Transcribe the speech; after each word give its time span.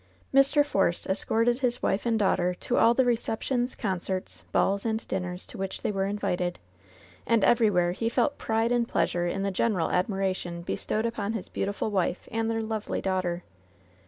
Mr. 0.33 0.65
Force 0.65 1.05
escorted 1.05 1.59
his 1.59 1.83
wife 1.83 2.07
and 2.07 2.17
daughter 2.17 2.55
to 2.55 2.75
all 2.75 2.95
the 2.95 3.05
receptions, 3.05 3.75
concerts, 3.75 4.43
balls 4.51 4.83
and 4.83 5.07
dinners 5.07 5.45
to 5.45 5.59
which 5.59 5.83
they 5.83 5.91
were 5.91 6.07
invited, 6.07 6.57
and 7.27 7.43
everywhere 7.43 7.91
he 7.91 8.09
felt 8.09 8.39
pride 8.39 8.71
and 8.71 8.87
pleasure 8.87 9.27
in 9.27 9.43
the 9.43 9.51
genral 9.51 9.91
admiration 9.91 10.63
bestowed 10.63 11.05
upon 11.05 11.33
his 11.33 11.49
beautiful 11.49 11.91
wife 11.91 12.27
and 12.31 12.49
their 12.49 12.61
lovely 12.63 12.99
daughter. 12.99 13.43